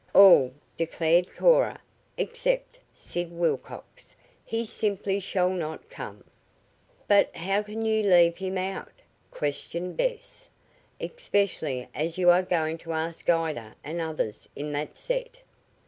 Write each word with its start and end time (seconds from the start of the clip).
"All," 0.15 0.51
declared 0.77 1.31
Cora, 1.35 1.79
"except 2.17 2.79
Sid 2.91 3.31
Wilcox. 3.31 4.15
He 4.43 4.65
simply 4.65 5.19
shall 5.19 5.51
not 5.51 5.91
come." 5.91 6.23
"But 7.07 7.35
how 7.35 7.61
can 7.61 7.85
you 7.85 8.01
leave 8.01 8.37
him 8.39 8.57
out?" 8.57 9.03
questioned 9.29 9.97
Bess. 9.97 10.49
"Especially 10.99 11.87
as 11.93 12.17
you 12.17 12.31
are 12.31 12.41
going 12.41 12.79
to 12.79 12.93
ask 12.93 13.29
Ida 13.29 13.75
and 13.83 14.01
others 14.01 14.49
in 14.55 14.71
that 14.71 14.97
set." 14.97 15.41